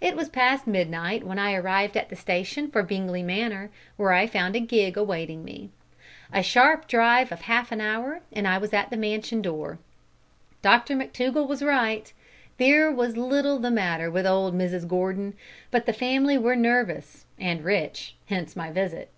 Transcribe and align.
It 0.00 0.16
was 0.16 0.30
past 0.30 0.66
midnight 0.66 1.22
when 1.22 1.38
I 1.38 1.52
arrived 1.52 1.94
at 1.94 2.08
the 2.08 2.16
station 2.16 2.70
for 2.70 2.82
Bingley 2.82 3.22
Manor, 3.22 3.68
where 3.98 4.10
I 4.10 4.26
found 4.26 4.56
a 4.56 4.60
gig 4.60 4.96
awaiting 4.96 5.44
me. 5.44 5.68
A 6.32 6.42
sharp 6.42 6.88
drive 6.88 7.30
of 7.30 7.42
half 7.42 7.70
an 7.70 7.78
hour 7.82 8.22
and 8.32 8.48
I 8.48 8.56
was 8.56 8.72
at 8.72 8.88
the 8.88 8.96
mansion 8.96 9.42
door. 9.42 9.78
Dr 10.62 10.96
McTougall 10.96 11.46
was 11.46 11.62
right. 11.62 12.10
There 12.56 12.90
was 12.90 13.18
little 13.18 13.58
the 13.58 13.70
matter 13.70 14.10
with 14.10 14.26
old 14.26 14.54
Mrs 14.54 14.88
Gordon, 14.88 15.34
but 15.70 15.84
the 15.84 15.92
family 15.92 16.38
were 16.38 16.56
nervous, 16.56 17.26
and 17.38 17.62
rich 17.62 18.16
hence 18.28 18.56
my 18.56 18.70
visit. 18.72 19.10